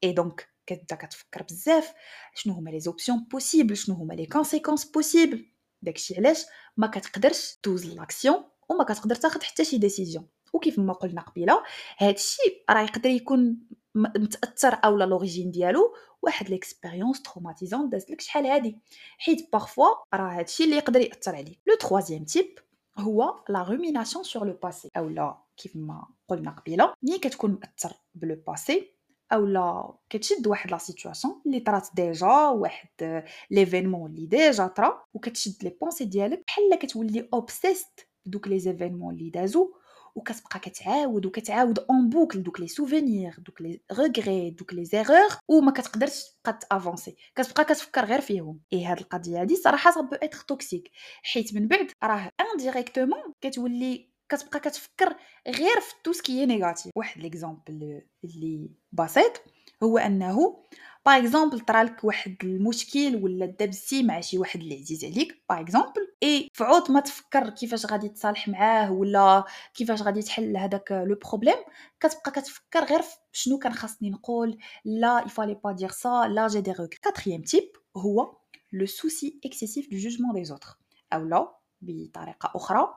et 0.05 0.13
donc 0.13 0.49
كتبدا 0.67 0.97
كتفكر 0.97 1.43
بزاف 1.43 1.93
شنو 2.35 2.55
هما 2.55 2.71
les 2.71 2.81
options 2.81 3.25
possibles 3.31 3.77
شنو 3.77 3.95
هما 3.95 4.15
les 4.15 4.27
conséquences 4.27 4.85
possibles 4.85 5.47
داكشي 5.83 6.17
علاش 6.17 6.45
ما 6.77 6.87
كتقدرش 6.87 7.59
دوز 7.65 7.87
l'action 7.87 8.45
وما 8.69 8.85
كتقدر 8.85 9.15
تاخذ 9.15 9.43
حتى 9.43 9.65
شي 9.65 9.79
décision 9.79 10.29
وكيف 10.53 10.79
ما 10.79 10.93
قلنا 10.93 11.21
قبيلة 11.21 11.63
هادشي 11.99 12.65
راه 12.71 12.83
يقدر 12.83 13.11
يكون 13.11 13.61
متأثر 13.97 14.79
أولا 14.85 15.05
l'origine 15.05 15.51
ديالو 15.51 15.95
واحد 16.23 16.49
l'expérience 16.51 17.23
traumatisante 17.23 17.89
دازت 17.89 18.11
لك 18.11 18.21
شحال 18.21 18.47
هادي. 18.47 18.79
حيت 19.19 19.53
parfois 19.53 19.89
راه 20.15 20.39
هادشي 20.39 20.65
اللي 20.65 20.77
يقدر 20.77 21.01
يأثر 21.01 21.37
عليك. 21.37 21.61
le 21.67 21.75
troisième 21.75 22.25
type 22.25 22.59
هو 22.99 23.45
la 23.49 23.63
rumination 23.63 24.25
sur 24.25 24.47
le 24.47 24.59
passé 24.63 24.91
اولا 24.97 25.39
كيف 25.57 25.77
ما 25.77 26.07
قلنا 26.29 26.51
قبيلة 26.51 26.95
ملي 27.03 27.19
كتكون 27.19 27.51
مأثر 27.63 27.97
ب 28.15 28.24
le 28.24 28.43
passé 28.47 28.93
اولا 29.33 29.95
كتشد 30.11 30.47
واحد 30.47 30.71
la 30.71 30.79
situation 30.79 31.43
اللي 31.47 31.61
طرات 31.61 31.89
déjà 31.95 32.49
واحد 32.49 33.23
l'événement 33.51 34.11
اللي 34.11 34.27
déjà 34.27 34.67
طرا 34.67 35.05
وكتشد 35.15 35.65
les 35.65 35.71
pensées 35.81 36.05
ديالك 36.05 36.45
بحال 36.47 36.79
كتولي 36.79 37.29
obsessed 37.35 38.09
بدوك 38.27 38.49
les 38.49 38.59
événements 38.59 39.15
اللي 39.15 39.31
دازو. 39.31 39.73
وكتبقى 40.17 40.59
كتعاود 40.61 41.27
وكتعاود 41.27 41.79
en 41.79 42.09
boucle 42.09 42.43
دوك 42.43 42.61
les 42.61 42.69
souvenirs 42.69 43.35
دوك 43.39 43.61
les 43.63 43.81
regrets 43.93 44.51
دوك 44.51 44.75
les 44.75 44.85
erreurs 44.85 45.29
وما 45.49 45.71
كتقدرش 45.73 46.25
تبقى 46.45 46.59
ت 46.71 46.76
avancer. 46.76 47.17
كتبقى 47.35 47.65
كتفكر 47.65 48.05
غير 48.05 48.21
فيهم. 48.21 48.61
إي 48.73 48.85
هاد 48.85 48.99
القضية 48.99 49.41
هادي 49.41 49.57
صراحة 49.57 49.91
ça 49.91 49.99
peut 49.99 50.15
être 50.15 50.39
toxique 50.39 50.91
حيت 51.23 51.55
من 51.55 51.69
بعد 51.69 51.91
راه 52.05 52.31
indirectement 52.53 53.33
كتولي 53.41 54.11
كتبقى 54.29 54.61
كتفكر 54.61 55.17
غير 55.49 55.81
في 55.81 55.95
tout 56.05 56.13
ce 56.13 56.26
qui 56.26 56.47
négatif 56.47 56.93
واحد 56.97 57.21
l'exemple 57.21 58.03
اللي 58.25 58.71
بسيط. 58.93 59.56
هو 59.83 59.99
أنه 59.99 60.63
par 61.07 61.19
exemple 61.19 61.61
طرالك 61.61 62.05
واحد 62.05 62.37
المشكل 62.43 63.17
ولا 63.23 63.47
دبستي 63.47 64.03
مع 64.03 64.21
شي 64.21 64.39
واحد 64.39 64.61
اللي 64.61 64.75
عزيز 64.81 65.05
عليك 65.05 65.43
par 65.49 65.61
exemple 65.61 66.13
et 66.23 66.49
فعود 66.55 66.91
ما 66.91 67.01
تفكر 67.01 67.51
كيفاش 67.51 67.87
غادي 67.87 68.09
تصالح 68.09 68.49
معاه 68.49 68.93
ولا 68.93 69.45
كيفاش 69.75 70.03
غادي 70.03 70.23
تحل 70.23 70.57
هذاك 70.57 70.93
le 70.93 71.19
problème 71.29 71.57
كتبقى 72.01 72.31
كتفكر 72.31 72.85
غير 72.85 73.01
شنو 73.33 73.59
كان 73.59 73.73
خاصني 73.73 74.11
نقول 74.11 74.59
là 74.85 75.04
il 75.04 75.23
fallait 75.27 75.55
pas 75.55 75.73
dire 75.73 75.91
ça 75.91 76.29
là 76.29 76.49
j'ai 76.49 76.61
dit 76.61 76.73
روك 76.73 76.95
quatrième 76.95 77.43
type 77.43 77.71
هو 77.97 78.37
le 78.73 78.87
souci 78.87 79.41
excessif 79.45 79.91
du 79.91 79.97
jugement 79.97 80.35
des 80.35 80.45
autres 80.45 80.79
اولا 81.13 81.57
بطريقة 81.81 82.53
أخرى 82.55 82.89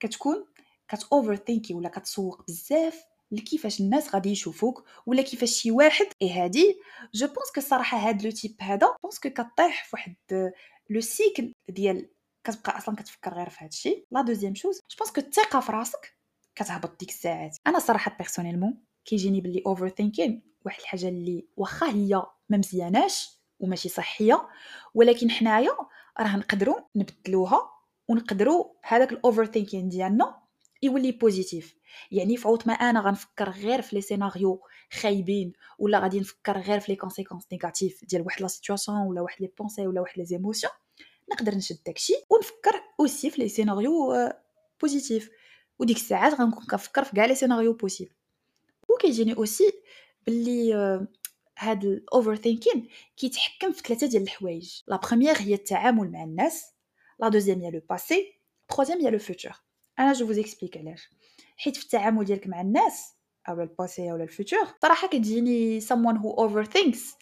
كتكون 0.00 0.44
كت 0.88 1.06
overthink 1.12 1.36
ي 1.36 1.74
ولا 1.74 1.88
كتسوق 1.88 2.44
بزاف 2.48 3.04
لكيفاش 3.30 3.80
الناس 3.80 4.14
غادي 4.14 4.30
يشوفوك 4.30 4.84
ولا 5.06 5.22
كيفاش 5.22 5.50
شي 5.50 5.70
واحد. 5.70 6.06
et 6.22 6.30
هادي. 6.32 6.80
je 7.14 7.26
pense 7.26 7.50
que 7.54 7.60
الصراحه 7.60 7.98
هاد 7.98 8.22
le 8.22 8.30
type 8.30 8.56
هذا 8.60 8.96
pense 9.02 9.18
que 9.18 9.30
كطيح 9.30 9.84
في 9.84 9.90
واحد 9.92 10.16
le 10.90 11.00
cycle 11.00 11.52
ديال 11.68 12.10
كتبقى 12.44 12.78
أصلا 12.78 12.94
كتفكر 12.96 13.34
غير 13.34 13.48
في 13.48 13.64
هادشي 13.64 14.06
la 14.10 14.22
deuxième 14.22 14.54
chose 14.54 14.80
je 14.90 14.96
pense 14.98 15.12
que 15.12 15.20
الثقه 15.20 15.60
في 15.60 15.72
راسك 15.72 16.16
كتهبط 16.54 17.00
ديك 17.00 17.08
الساعات. 17.08 17.56
أنا 17.66 17.78
صراحة 17.78 18.16
personnellement 18.18 18.82
كيجيني 19.04 19.40
بلي 19.40 19.62
overthinking 19.66 20.42
واحد 20.64 20.80
الحاجة 20.80 21.08
اللي 21.08 21.46
واخا 21.56 21.90
هي 21.90 22.22
ما 22.48 22.58
مزياناش 22.58 23.40
وماشي 23.60 23.88
صحية 23.88 24.48
ولكن 24.94 25.30
حنايا 25.30 25.76
راه 26.20 26.36
نقدروا 26.36 26.76
نبدلوها 26.96 27.70
ونقدروا 28.08 28.64
هذاك 28.82 29.12
ال 29.12 29.46
overthinking 29.46 29.88
ديالنا 29.88 30.42
يولي 30.82 31.12
positif. 31.12 31.76
يعني 32.10 32.36
فعوت 32.36 32.66
ما 32.66 32.72
أنا 32.72 33.00
غنفكر 33.00 33.50
غير 33.50 33.82
في 33.82 33.96
les 33.96 34.02
scénarios 34.02 34.62
خايبين 34.92 35.52
ولا 35.78 35.98
غادي 35.98 36.20
نفكر 36.20 36.58
غير 36.58 36.80
في 36.80 36.92
les 36.92 36.96
conséquences 36.96 37.44
négatives 37.52 38.04
ديال 38.04 38.22
واحد 38.22 38.42
la 38.42 38.48
situation 38.48 38.98
ولا 38.98 39.20
واحد 39.20 39.42
les 39.42 39.52
pensées 39.58 39.86
ولا 39.86 40.00
واحد 40.00 40.18
les 40.18 40.24
émotions 40.24 40.72
نقدر 41.32 41.54
نشد 41.54 41.78
داكشي 41.86 42.14
ونفكر 42.30 42.82
aussi 43.00 43.30
في 43.30 43.42
les 43.42 43.48
scénarios 43.48 44.14
positifs 44.80 45.30
وديك 45.78 45.96
الساعات 45.96 46.40
غنكون 46.40 46.66
كنفكر 46.66 47.04
في 47.04 47.12
كاع 47.16 47.24
les 47.24 47.34
scénarios 47.34 47.72
possibles 47.72 48.14
وكيجيني 48.88 49.36
aussi 49.36 49.72
باللي 50.26 50.74
هاد 51.58 51.84
ال 51.84 52.36
overthinking 52.36 52.88
كيتحكم 53.16 53.72
في 53.72 53.82
ثلاثة 53.82 54.06
ديال 54.06 54.22
الحوايج. 54.22 54.82
la 54.86 54.96
première 54.96 55.36
هي 55.36 55.54
التعامل 55.54 56.12
مع 56.12 56.24
الناس. 56.24 56.72
la 57.20 57.28
deuxième 57.28 57.60
هي 57.60 57.70
le 57.70 57.80
passé 57.90 58.40
troisième 58.68 59.00
هي 59.00 59.10
le 59.10 59.18
futur 59.18 59.52
أنا 59.98 60.12
je 60.12 60.26
vous 60.26 60.38
explique 60.38 60.76
علاش. 60.76 61.10
حيت 61.56 61.76
في 61.76 61.84
التعامل 61.84 62.24
ديالك 62.24 62.46
مع 62.46 62.60
الناس 62.60 63.14
أو 63.48 63.60
ال 63.60 63.68
passé 63.68 64.10
أو 64.10 64.16
ال 64.16 64.24
futur 64.24 64.66
صراحة 64.82 65.08
كتجيني 65.08 65.80
someone 65.80 66.16
who 66.18 66.46
overthinks. 66.46 67.16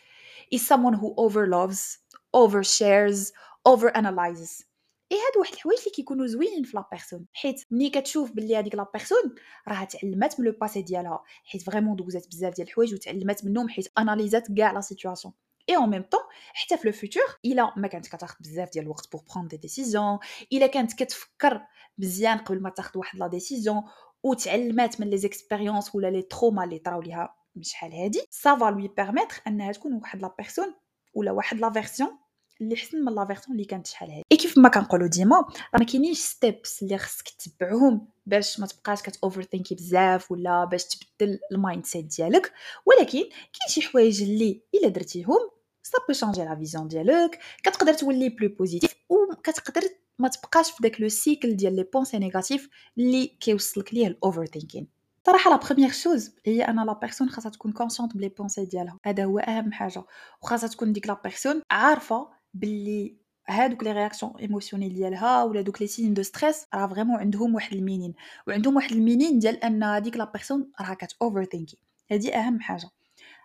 Is 0.55 0.61
someone 0.61 0.95
who 0.95 1.15
overloves 1.27 1.99
overshares 2.37 3.33
overanalyzes. 3.69 4.65
اي 5.13 5.19
هادو 5.19 5.41
واحد 5.41 5.53
الحوايج 5.53 5.79
اللي 5.79 5.91
كيكونوا 5.91 6.27
زوينين 6.27 6.63
في 6.65 6.77
la 6.77 6.89
personne 6.93 7.27
حيت 7.33 7.65
ملي 7.71 7.91
كتشوف 7.91 8.33
بلي 8.33 8.57
هذيك 8.57 8.75
la 8.75 8.87
personne 8.95 9.35
راها 9.69 9.85
تعلمات 9.85 10.41
من 10.41 10.47
le 10.47 10.53
passé 10.53 10.83
ديالها. 10.83 11.23
حيت 11.45 11.63
vraiment 11.63 11.97
دوزات 11.97 12.29
بزاف 12.29 12.55
ديال 12.55 12.69
الحوايج 12.69 12.95
وتعلمات 12.95 13.45
منهم 13.45 13.69
حيت 13.69 13.89
analysé 13.99 14.46
ات 14.46 14.53
كاع 14.53 14.73
la 14.73 14.81
situation 14.81 15.35
et 15.69 15.77
en 15.77 15.91
même 15.91 16.03
temps 16.03 16.21
حتى 16.53 16.77
في 16.77 16.87
le 16.89 16.93
futur 16.93 17.39
إلا 17.45 17.73
ما 17.77 17.89
كانت 17.89 18.07
كتاخذ 18.07 18.35
بزاف 18.41 18.71
ديال 18.73 18.85
الوقت 18.85 19.13
pour 19.13 19.23
prendre 19.35 19.49
des 19.49 19.57
décisions 19.57 20.19
إلا 20.53 20.67
كانت 20.67 20.93
كتفكر 20.93 21.61
مزيان 21.99 22.39
قبل 22.39 22.63
ما 22.63 22.71
تاخذ 22.71 22.99
واحد 22.99 23.19
la 23.19 23.27
décision 23.27 23.83
وتعلمات 24.23 25.01
من 25.01 25.11
les 25.11 25.17
expériences 25.17 25.95
ولا 25.95 26.11
les 26.11 26.23
traumas 26.23 26.65
اللي 26.65 26.79
طراو 26.79 27.01
ليها 27.01 27.37
شحال 27.61 27.93
هادي 27.93 28.23
ça 28.31 28.48
va 28.48 28.65
lui 28.65 28.89
permettre 28.89 29.43
أنها 29.47 29.73
تكون 29.73 29.95
واحد 29.95 30.23
la 30.23 30.35
personne 30.39 30.75
ولا 31.15 31.33
واحد 31.33 31.61
la 31.61 31.73
version 31.73 32.19
اللي 32.61 32.77
حسن 32.77 33.05
من 33.05 33.15
la 33.15 33.27
version 33.27 33.57
اللي 33.57 33.65
كانت 33.65 33.87
شحال 33.87 34.11
هادي. 34.11 34.23
اي 34.33 34.37
كيف 34.37 34.59
ما 34.59 34.69
كنقولوا 34.69 35.09
ديما 35.09 35.37
راه 35.37 35.79
ما 35.79 35.85
كاينينش 35.85 36.19
steps 36.19 36.83
اللي 36.83 36.99
خصك 36.99 37.29
تتبعهم 37.29 38.09
باش 38.27 38.61
ما 38.61 38.67
تبقاش 38.67 39.03
كت 39.03 39.19
overthink 39.25 39.43
ي 39.43 39.75
بزاف 39.75 40.33
ولا 40.33 40.65
باش 40.65 40.85
تبدل 40.85 41.39
ال 41.53 41.87
mindset 41.87 42.05
ديالك 42.05 42.53
ولكن 42.87 43.19
كاين 43.29 43.69
شي 43.69 43.83
حوايج 43.83 44.23
اللي 44.23 44.63
إلا 44.75 44.89
درتيهم 44.89 45.54
ça 45.87 45.99
peut 46.09 46.13
changer 46.13 46.45
la 46.45 46.57
vision 46.57 46.89
ديالك. 46.89 47.39
كتقدر 47.63 47.93
تولي 47.95 48.29
plus 48.29 48.49
positif 48.49 48.95
وكتقدر 49.09 49.83
ما 50.19 50.29
تبقاش 50.29 50.71
في 50.71 50.83
داك 50.83 51.01
le 51.01 51.09
cycle 51.09 51.57
ديال 51.57 51.77
les 51.77 51.83
pensées 51.83 52.19
négatives 52.19 52.69
اللي 52.99 53.27
كيوصلك 53.27 53.95
ليه 53.95 54.07
ال 54.07 54.47
overthinking 54.47 54.87
صراحة 55.27 55.51
la 55.51 55.57
première 55.57 55.93
chose 55.93 56.31
هي 56.47 56.63
أنا 56.63 56.81
la 56.81 56.93
personne 56.93 57.29
خاصها 57.31 57.51
تكون 57.51 57.73
consciente 57.73 58.17
ب 58.17 58.20
les 58.20 58.29
pensées 58.29 58.65
ديالها. 58.65 58.99
هذا 59.05 59.25
هو 59.25 59.39
أهم 59.39 59.73
حاجة. 59.73 60.05
وخاصها 60.43 60.69
تكون 60.69 60.93
ديك 60.93 61.07
la 61.07 61.21
personne 61.25 61.63
عارفة 61.71 62.29
باللي 62.55 63.17
هادوك 63.49 63.85
les 63.85 63.93
réactions 63.93 64.33
émotionnelles 64.41 64.95
ديالها 64.95 65.45
ولا 65.45 65.61
دوك 65.61 65.81
les 65.81 65.87
signes 65.87 66.15
de 66.15 66.23
stress 66.23 66.67
راه 66.75 66.87
vraiment 66.87 67.17
عندهم 67.17 67.55
واحد 67.55 67.73
ال 67.77 67.81
meaning. 67.81 68.15
وعندهم 68.49 68.77
واحد 68.77 68.93
ال 68.93 68.98
meaning 68.98 69.39
ديال 69.39 69.65
أن 69.65 69.83
هذيك 69.83 70.17
la 70.17 70.25
personne 70.25 70.71
راه 70.81 70.95
كات 70.95 71.13
overthink 71.23 71.45
ي 71.45 71.79
هادي 72.11 72.35
أهم 72.35 72.61
حاجة. 72.61 72.89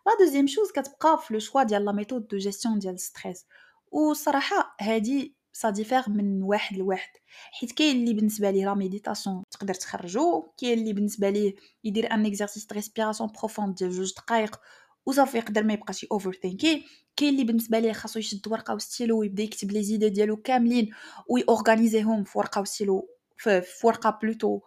la 0.10 0.26
deuxième 0.26 0.48
chose 0.48 0.72
كتبقى 0.72 1.22
في 1.28 1.34
le 1.34 1.40
choix 1.40 1.64
ديال 1.64 1.86
la 1.86 1.92
méthode 1.92 2.28
de 2.28 2.38
gestion 2.38 2.80
ديال 2.80 3.00
stress 3.00 3.46
وصراحه 3.92 4.76
هادي 4.82 5.36
ça 5.54 5.70
diffère 5.70 6.04
من 6.08 6.44
واحد 6.44 6.78
لواحد 6.78 7.10
حيت 7.52 7.72
كاين 7.72 7.96
اللي 7.96 8.14
بالنسبة 8.14 8.52
ليه 8.52 8.66
la 8.66 8.74
méditation 8.74 9.44
تقدر 9.52 9.74
تخرجو 9.74 10.52
كاين 10.58 10.80
اللي 10.80 10.94
بالنسبة 10.94 11.30
ليه 11.30 11.56
يدير 11.84 12.12
un 12.14 12.26
exercice 12.26 12.66
de 12.66 12.76
respiration 12.76 13.30
profonde 13.40 13.76
ديال 13.76 13.92
جوج 13.92 14.14
دقائق 14.14 14.60
وصافي 15.06 15.38
يقدر 15.38 15.64
ما 15.64 15.74
يبقاش 15.74 16.06
overthink 16.12 16.34
ي 16.34 16.86
كاين 17.16 17.34
اللي 17.34 17.44
بالنسبة 17.44 17.80
ليه 17.80 17.94
خاصو 17.94 18.20
يشد 18.20 18.48
ورقه 18.48 18.74
وستيلو 18.76 19.20
ويبدا 19.20 19.44
يكتب 19.44 19.72
les 19.72 19.84
idées 19.84 20.12
ديالو 20.12 20.38
كاملين 20.38 20.90
وي 21.30 21.44
organiser 21.44 22.09
هم 22.09 22.24
في 22.24 22.38
ورقه 22.38 22.62
وستيلو 22.62 23.10
في, 23.38 23.62
في 23.62 23.88
ورقه 23.88 24.20
plutôt 24.22 24.60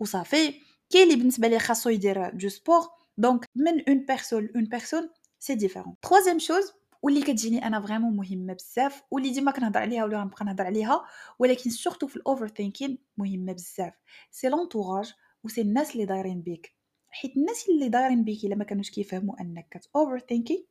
وصافي 0.00 0.54
كاين 0.90 1.04
اللي 1.04 1.16
بالنسبة 1.16 1.48
ليه 1.48 1.58
خاصو 1.58 1.90
يدير 1.90 2.36
du 2.36 2.48
sport 2.48 2.99
donc 3.16 3.46
من 3.56 3.88
une 3.88 4.04
personne 4.06 4.48
une 4.56 4.64
personne 4.64 5.10
c'est 5.38 5.54
différent 5.54 5.94
troisième 6.02 6.38
chose 6.38 6.72
واللي 7.02 7.22
كتجيني 7.22 7.66
أنا 7.66 7.80
vraiment 7.80 8.16
مهمه 8.16 8.52
بزاف 8.52 9.02
واللي 9.10 9.30
ديما 9.30 9.52
كنهضر 9.52 9.80
عليها 9.80 10.04
ولا 10.04 10.20
غنبقى 10.20 10.44
نهضر 10.44 10.64
عليها 10.64 11.04
ولكن 11.38 11.70
surtout 11.70 12.06
في 12.06 12.16
ال 12.16 12.48
overthinking 12.48 12.98
مهمه 13.16 13.52
بزاف 13.52 13.92
c'est 14.30 14.48
l'entourage 14.48 15.14
و 15.44 15.47
c'est 15.47 15.60
الناس 15.60 15.92
اللي 15.92 16.04
دايرين 16.04 16.42
بيك. 16.42 16.74
حيت 17.08 17.36
الناس 17.36 17.68
اللي 17.68 17.88
دايرين 17.88 18.24
بيك 18.24 18.44
إلا 18.44 18.54
ما 18.54 18.64
كانوش 18.64 18.90
كيفهموا 18.90 19.40
أنك 19.40 19.68
كت 19.70 19.90
overthink 19.96 20.18
ي 20.18 20.66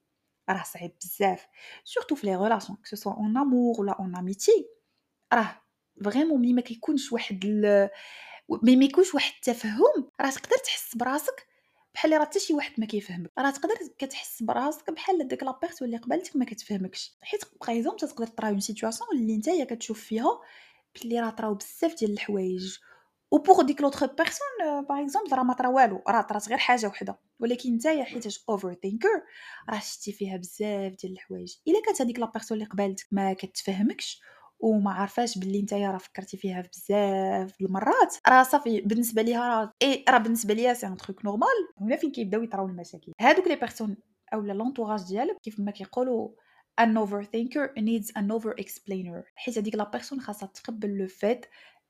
راه 0.50 0.64
صعيب 0.64 0.92
بزاف. 1.02 1.48
surtout 1.84 2.16
في 2.16 2.28
les 2.28 2.36
relations 2.36 2.78
que 2.90 2.96
ce 2.96 3.02
soit 3.02 3.14
en 3.14 3.38
amour 3.38 3.82
ولا 3.82 3.92
en 3.92 4.16
amitié 4.16 4.68
راه 5.34 5.62
vraiment 6.04 6.42
ملي 6.42 6.54
ما 6.54 6.62
كيكونش 6.62 7.12
واحد 7.12 7.46
ال... 7.46 7.90
ملي 8.64 8.76
ما 8.76 8.86
يكونش 8.86 9.16
واحد 9.16 9.34
التفهم 9.36 10.10
راه 10.22 10.30
تقدر 10.30 10.58
تحس 10.66 10.96
براسك 10.96 11.49
بحال 12.00 12.12
راه 12.12 12.20
حتى 12.20 12.40
شي 12.40 12.54
واحد 12.54 12.72
ما 12.78 12.86
كيفهمك. 12.86 13.32
راه 13.40 13.52
تقدر 13.52 13.76
كتحس 13.98 14.44
براسك 14.44 14.92
بحال 14.92 15.28
داك 15.28 15.44
la 15.44 15.60
personne 15.62 15.86
اللي 15.86 15.98
قبلتك 15.98 16.36
ما 16.36 16.46
كتفهمكش. 16.46 17.18
حيت 17.22 17.42
par 17.68 17.96
تقدر 17.96 18.28
تطرا 18.28 18.50
une 18.50 18.60
situation 18.60 19.10
اللي 19.14 19.38
نتايا 19.38 19.66
كتشوف 19.66 20.00
فيها 20.02 20.40
بلي 21.04 21.20
راه 21.20 21.30
طراو 21.30 21.54
بزاف 21.54 21.96
ديال 21.96 22.12
الحوايج. 22.12 22.78
و 23.32 23.38
pour 23.38 23.62
ديك 23.62 23.82
l'autre 23.82 24.06
personne 24.06 24.86
par 24.90 25.02
exemple 25.02 25.34
راه 25.34 25.44
ما 25.44 25.54
طرا 25.54 25.68
والو. 25.68 26.04
راه 26.08 26.22
طرات 26.22 26.50
غير 26.50 26.58
حاجة 26.58 26.88
وحدة. 26.88 27.20
ولكن 27.40 27.76
نتايا 27.76 28.04
حيتاش 28.04 28.44
overthinker 28.50 29.24
راه 29.70 29.80
شتي 29.80 30.12
فيها 30.12 30.38
بزاف 30.38 30.94
ديال 30.94 31.14
الحوايج. 31.14 31.56
إلا 31.68 31.82
كانت 31.86 32.02
هذيك 32.02 32.20
la 32.20 32.26
personne 32.26 32.58
اللي 32.58 32.70
قبلتك 32.70 33.08
ما 33.12 33.34
كتفهمكش 33.34 34.22
وما 34.60 34.92
عارفاش 34.92 35.38
باللي 35.38 35.62
نتايا 35.62 35.92
راه 35.92 35.98
فكرتي 35.98 36.38
فيها 36.38 36.62
بزاف 36.62 37.62
المرات. 37.62 38.16
راه 38.28 38.44
صافي 38.44 38.82
بالنسبة 38.82 39.22
ليها 39.22 39.50
راه 39.50 39.74
اي 39.82 40.06
راه 40.10 40.18
بالنسبة 40.18 40.54
ليا 40.54 40.74
c'est 40.74 40.88
un 40.88 40.98
truc 40.98 41.26
normal 41.26 41.48
هنا 41.82 41.96
فين 41.96 42.12
كيبداو 42.12 42.44
يطراو 42.44 42.66
المشاكل. 42.68 43.12
هادوك 43.22 43.48
les 43.48 43.56
personnes 43.56 43.98
اولا 44.34 44.54
l'entourage 44.54 45.04
ديالك 45.04 45.38
كيف 45.44 45.60
ما 45.60 45.72
كيقولوا 45.72 46.30
thinker 47.32 47.74
needs 47.78 48.12
an 48.18 48.32
overexplainer 48.32 49.24
حيت 49.36 49.58
هذيك 49.58 49.76
la 49.76 49.90
personne 49.90 50.22
خاصها 50.22 50.48
تقبل 50.48 50.98
le 50.98 51.08
fait 51.08 51.46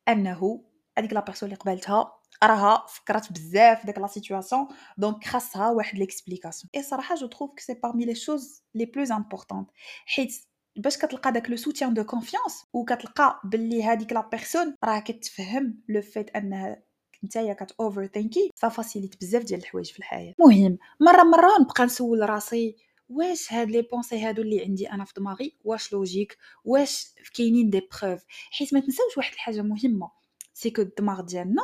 أنه 0.08 0.66
هذيك 0.98 1.14
la 1.14 1.20
personne 1.20 1.50
اللي 1.50 1.60
قبلتها 1.60 2.14
راها 2.44 2.86
فكرت 2.88 3.34
بزاف 3.34 3.86
داك 3.86 3.98
la 3.98 4.08
situation 4.08 4.68
donc 4.98 5.24
خاصها 5.24 5.70
واحد 5.70 5.98
l'explication 5.98 6.70
et 6.76 6.84
صراحة 6.84 7.16
je 7.16 7.28
trouve 7.28 7.52
que 7.52 7.58
c'est 7.58 7.74
parmi 7.74 8.06
les 8.06 8.16
choses 8.16 8.64
les 8.76 8.86
plus 8.86 9.12
importantes 9.12 9.70
حيت 10.06 10.49
باش 10.76 10.98
كتلقى 10.98 11.32
داك 11.32 11.50
le 11.50 11.56
soutien 11.58 11.94
de 11.94 12.04
confiance 12.04 12.64
وكتلقى 12.74 13.42
باللي 13.44 13.84
هذيك 13.84 14.14
la 14.14 14.30
personne 14.32 14.76
راه 14.84 15.00
كتفهم 15.00 15.82
le 15.90 16.02
fait 16.02 16.30
أنها 16.30 16.84
نتايا 17.26 17.54
كت 17.54 17.72
overthink 17.80 18.06
ي 18.06 18.50
ça 18.56 18.70
facilite 18.70 19.22
بزاف 19.22 19.44
ديال 19.44 19.60
الحوايج 19.60 19.92
في 19.92 20.00
الحياة. 20.00 20.34
مهم 20.40 20.78
مرة 21.00 21.24
مرة 21.24 21.50
نبقى 21.62 21.86
نسول 21.86 22.30
راسي 22.30 22.76
واش 23.10 23.54
هاد 23.54 23.70
les 23.70 23.82
pensées 23.82 24.20
هادو 24.20 24.42
اللي 24.42 24.64
عندي 24.66 24.92
أنا 24.92 25.06
في 25.06 25.14
دماغي؟ 25.18 25.58
واش 25.64 25.94
لوجيك 25.94 26.38
واش 26.66 27.08
كاينين 27.34 27.70
des 27.70 27.80
preuves 28.02 28.24
حيت 28.52 28.74
ما 28.74 28.80
تنساوش 28.80 29.18
واحد 29.18 29.34
الحاجة 29.34 29.62
مهمة 29.62 30.12
c'est 30.54 30.70
que 30.70 30.82
الدماغ 30.82 31.22
ديالنا 31.22 31.64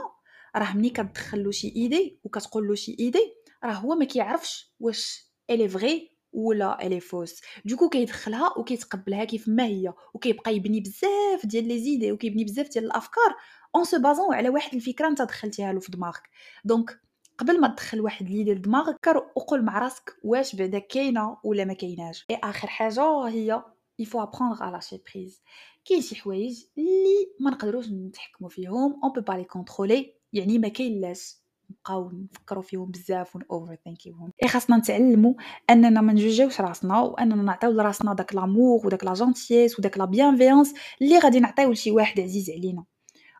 راه 0.56 0.74
ملي 0.74 0.90
كتدخل 0.90 1.44
له 1.44 1.52
شي 1.52 1.74
idée 1.75 2.20
وكتقول 2.24 2.68
له 2.68 2.76
شي 2.76 2.96
idée 3.00 3.34
راه 3.64 3.74
هو 3.74 3.96
ما 3.96 4.06
كيعرفش 4.06 4.74
واش 4.80 5.26
elle 5.50 5.70
est 5.70 5.86
vraie 5.86 6.15
ولا 6.36 6.86
elle 6.88 7.00
est 7.00 7.14
fausse 7.14 7.42
du 7.66 7.74
coup 7.74 7.90
كيدخلها 7.89 8.58
وكيتقبلها 8.58 9.24
كيف 9.24 9.48
ما 9.48 9.65
هي 9.65 9.94
وكيبقى 10.13 10.56
يبني 10.56 10.80
بزاف 10.80 11.46
ديال 11.46 11.68
les 11.68 11.80
idées 11.80 12.12
وكيبني 12.12 12.44
بزاف 12.44 12.70
ديال 12.70 12.86
الأفكار 12.86 13.36
en 13.75 13.84
se 13.84 14.00
basant 14.00 14.34
على 14.36 14.50
واحد 14.50 14.74
الفكرة 14.75 15.08
أنت 15.08 15.22
دخلتيها 15.22 15.74
له 15.74 15.80
في 15.80 15.92
دماغك. 15.92 16.30
donc 16.66 17.00
قبل 17.38 17.62
ما 17.62 17.68
تدخل 17.68 18.01
واحد 18.01 18.30
l'idée 18.30 18.54
لدماغك 18.54 19.00
كار 19.01 19.18
وقول 19.18 19.63
مع 19.65 19.80
راسك 19.80 20.15
واش 20.24 20.56
بعدا 20.56 20.80
كاينة 20.80 21.38
ولا 21.44 21.65
ما 21.65 21.74
كايناش. 21.74 22.25
اي 22.30 22.36
آخر 22.44 22.68
حاجة 22.68 23.27
هي 23.27 23.63
il 24.00 24.08
faut 24.08 24.24
apprendre 24.24 24.60
à 24.60 24.64
lâcher 24.64 25.02
prise 25.14 25.42
كاين 25.86 26.01
شي 26.01 26.15
حوايج 26.15 26.63
اللي 26.77 27.27
ما 27.39 27.51
نقدروش 27.51 27.88
نتحكموا 27.88 28.50
فيهم 28.50 29.00
on 29.04 29.14
peut 29.14 29.22
pas 29.22 29.34
les 29.34 29.44
contrôler 29.44 30.14
يعني 30.34 30.60
ما 30.60 30.68
كاين 30.68 31.01
لاش. 31.01 31.45
نبقاو 31.70 32.12
نفكروا 32.12 32.64
فيهم 32.64 32.92
بزاف 32.92 33.36
ون 33.36 33.42
overthink 33.52 33.75
يهم 33.84 34.32
et 34.44 34.48
خاصنا 34.48 34.78
نتعلموا 34.78 35.34
أننا 35.70 36.02
ما 36.02 36.14
نجوجيوش 36.14 36.62
راسنا 36.62 37.02
واننا 37.02 37.36
نعطيو 37.36 37.72
لراسنا 37.72 38.14
داك 38.14 38.36
l'amour 38.36 38.86
وداك 38.86 39.04
la 39.04 39.14
gentillesse 39.14 39.80
وداك 39.80 39.98
la 39.98 40.06
bienveillance 40.06 40.74
اللي 41.02 41.20
غادي 41.20 41.40
نعطيو 41.40 41.72
لشي 41.72 41.92
واحد 41.92 42.20
عزيز 42.20 42.50
علينا. 42.50 42.86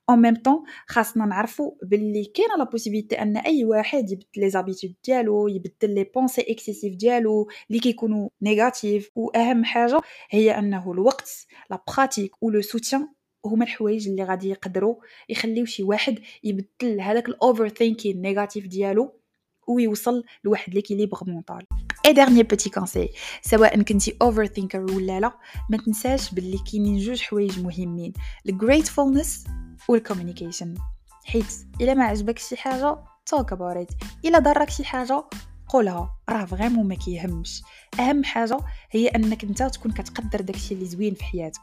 en 0.09 0.21
même 0.21 0.35
temps 0.35 0.63
خاصنا 0.88 1.25
نعرفوا 1.25 1.72
باللي 1.84 2.25
كاينة 2.25 2.55
la 2.57 2.63
possibilité 2.63 3.21
أن 3.22 3.38
أي 3.38 3.65
واحد 3.65 4.12
يبدل 4.12 4.25
les 4.38 4.50
habitudes 4.50 4.93
ديالو 5.05 5.48
يبدل 5.48 5.96
les 5.95 6.03
pensées 6.03 6.41
excessives 6.41 6.95
ديالو 6.96 7.48
اللي 7.70 7.79
كيكونوا 7.79 8.29
négatives 8.41 9.12
واهم 9.15 9.63
حاجة 9.63 10.00
هي 10.29 10.60
أنه 10.60 10.91
الوقت 10.91 11.48
la 11.71 11.83
pratique 11.88 12.31
le 12.43 12.62
soutien 12.62 13.07
هما 13.47 13.65
الحوايج 13.65 14.07
اللي 14.07 14.23
غادي 14.23 14.49
يقدروا 14.49 14.95
يخليو 15.29 15.65
شي 15.65 15.83
واحد 15.83 16.19
يبدل 16.43 17.01
هذاك 17.01 17.29
ال 17.29 17.69
overthinking 17.69 18.21
négatif 18.21 18.67
ديالو 18.67 19.19
ويوصل 19.67 20.23
لواحد 20.43 20.73
l'équilibre 20.74 21.17
mental 21.27 21.63
et 22.05 22.13
dernier 22.13 22.43
petit 22.43 22.69
conseil 22.69 23.09
سواء 23.41 23.81
كنتي 23.81 24.17
overthinker 24.21 24.79
ولا 24.79 25.19
لا 25.19 25.31
ما 25.69 25.77
تنساش 25.77 26.33
باللي 26.33 26.57
كاينين 26.71 26.97
جوج 26.97 27.21
حوايج 27.21 27.59
مهمين 27.59 28.13
ال 28.50 28.57
gratefulness 28.57 29.43
وال 29.89 30.01
communication 30.01 30.75
حيت 31.25 31.45
إلا 31.81 31.93
ما 31.93 32.03
عجبك 32.03 32.39
شي 32.39 32.57
حاجة 32.57 32.97
talk 33.25 33.51
about 33.51 33.91
إلا 34.25 34.39
ضرك 34.39 34.69
شي 34.69 34.83
حاجة 34.83 35.23
قولها. 35.69 36.15
راه 36.29 36.45
vraiment 36.45 36.88
ما 36.87 36.95
كيهمش. 36.95 37.61
أهم 37.99 38.23
حاجة 38.23 38.57
هي 38.91 39.07
أنك 39.07 39.43
أنت 39.43 39.63
تكون 39.63 39.91
كتقدر 39.91 40.41
داكشي 40.41 40.73
اللي 40.73 40.85
زوين 40.85 41.13
في 41.13 41.23
حياتك. 41.23 41.61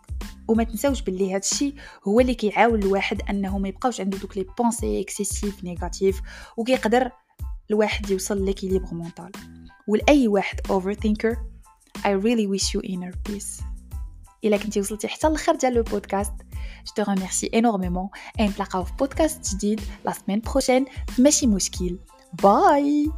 وما 0.48 0.64
تنساوش 0.64 1.02
باللي 1.02 1.34
هادشي 1.34 1.74
هو 2.08 2.20
اللي 2.20 2.34
كيعاون 2.34 2.82
الواحد 2.82 3.22
انه 3.30 3.58
ما 3.58 3.68
يبقاوش 3.68 4.00
عنده 4.00 4.18
دوك 4.18 4.36
les 4.36 4.46
pensées 4.58 5.00
excessives 5.00 5.64
négatives 5.64 6.20
وكيقدر 6.56 7.10
الواحد 7.70 8.10
يوصل 8.10 8.44
l'équilibre 8.44 8.94
mental 8.94 9.32
ولأي 9.88 10.28
واحد 10.28 10.60
overthinker 10.70 11.36
I 11.98 12.10
really 12.10 12.46
wish 12.46 12.74
you 12.74 12.80
inner 12.80 13.12
peace. 13.28 13.62
إلا 14.44 14.56
كنتي 14.56 14.80
وصلتي 14.80 15.08
حتى 15.08 15.26
الآخر 15.26 15.54
ديال 15.54 15.74
le 15.74 15.82
podcast 15.82 16.32
je 16.98 17.04
te 17.04 17.06
remercie 17.06 17.48
énormément. 17.48 18.18
Et 18.38 18.42
نتلاقاو 18.42 18.84
في 18.84 18.92
بودكاست 18.98 19.54
جديد 19.54 19.80
la 20.04 20.12
semaine 20.12 20.40
prochaine 20.40 20.84
ماشي 21.18 21.46
مشكل. 21.46 21.98
باي 22.42 23.10